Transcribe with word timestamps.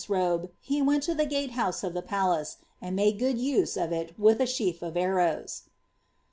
Si31 0.01 0.09
robe, 0.09 0.49
he 0.59 0.81
went 0.81 1.03
to 1.03 1.13
the 1.13 1.27
gate 1.27 1.51
house 1.51 1.83
of 1.83 1.93
the 1.93 2.01
palace, 2.01 2.57
and 2.81 2.95
made 2.95 3.19
good 3.19 3.37
use 3.37 3.77
of 3.77 3.91
it 3.91 4.17
with 4.17 4.41
a 4.41 4.47
sheaf 4.47 4.81
of 4.81 4.97
arrows." 4.97 5.65